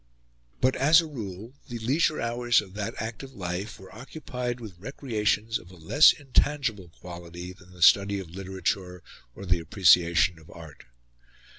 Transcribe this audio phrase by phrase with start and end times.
[0.61, 5.59] But as a rule the leisure hours of that active life were occupied with recreations
[5.59, 9.03] of a less intangible quality than the study of literature
[9.35, 10.85] or the appreciation of art.